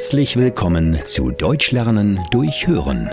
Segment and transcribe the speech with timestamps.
[0.00, 3.10] Herzlich willkommen zu Deutsch lernen durch Hören.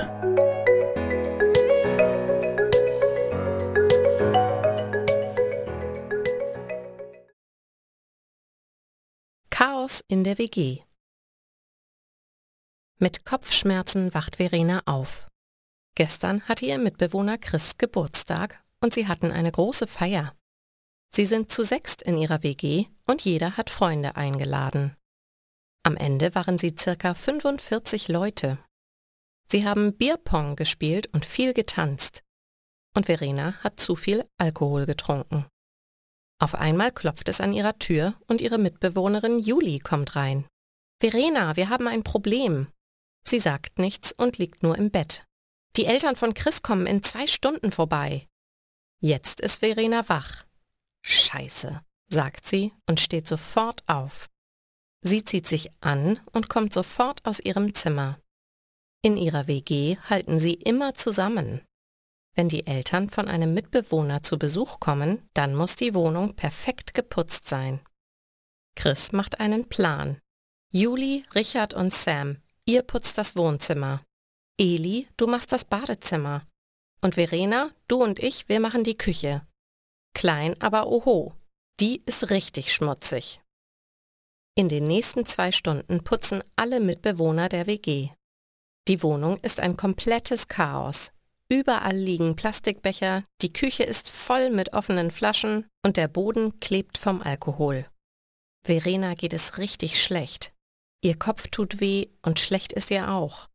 [9.49, 10.79] Chaos in der WG.
[12.99, 15.27] Mit Kopfschmerzen wacht Verena auf.
[15.95, 20.33] Gestern hatte ihr Mitbewohner Chris Geburtstag und sie hatten eine große Feier.
[21.13, 24.95] Sie sind zu sechst in ihrer WG und jeder hat Freunde eingeladen.
[25.87, 28.57] Am Ende waren sie circa 45 Leute.
[29.49, 32.23] Sie haben Bierpong gespielt und viel getanzt.
[32.93, 35.45] Und Verena hat zu viel Alkohol getrunken.
[36.41, 40.45] Auf einmal klopft es an ihrer Tür und ihre Mitbewohnerin Juli kommt rein.
[40.99, 42.67] Verena, wir haben ein Problem.
[43.25, 45.25] Sie sagt nichts und liegt nur im Bett.
[45.77, 48.27] Die Eltern von Chris kommen in zwei Stunden vorbei.
[48.99, 50.43] Jetzt ist Verena wach.
[51.05, 54.27] Scheiße, sagt sie und steht sofort auf.
[55.07, 58.19] Sie zieht sich an und kommt sofort aus ihrem Zimmer.
[59.01, 61.61] In ihrer WG halten sie immer zusammen.
[62.35, 67.47] Wenn die Eltern von einem Mitbewohner zu Besuch kommen, dann muss die Wohnung perfekt geputzt
[67.47, 67.79] sein.
[68.75, 70.19] Chris macht einen Plan.
[70.73, 74.03] Julie, Richard und Sam, ihr putzt das Wohnzimmer.
[74.59, 76.45] Eli, du machst das Badezimmer.
[76.99, 79.47] Und Verena, du und ich, wir machen die Küche.
[80.13, 81.33] Klein, aber oho,
[81.79, 83.39] die ist richtig schmutzig.
[84.57, 88.09] In den nächsten zwei Stunden putzen alle Mitbewohner der WG.
[88.87, 91.11] Die Wohnung ist ein komplettes Chaos.
[91.47, 97.21] Überall liegen Plastikbecher, die Küche ist voll mit offenen Flaschen und der Boden klebt vom
[97.21, 97.85] Alkohol.
[98.65, 100.53] Verena geht es richtig schlecht.
[101.03, 103.49] Ihr Kopf tut weh und schlecht ist ihr auch.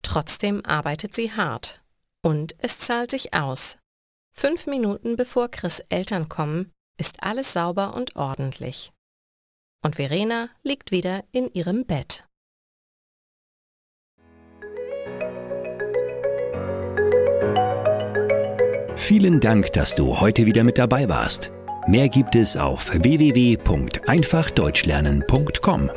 [0.00, 1.82] Trotzdem arbeitet sie hart.
[2.22, 3.76] Und es zahlt sich aus.
[4.34, 8.90] Fünf Minuten bevor Chris Eltern kommen, ist alles sauber und ordentlich.
[9.82, 12.26] Und Verena liegt wieder in ihrem Bett.
[18.96, 21.50] Vielen Dank, dass du heute wieder mit dabei warst.
[21.88, 25.90] Mehr gibt es auf www.einfachdeutschlernen.com.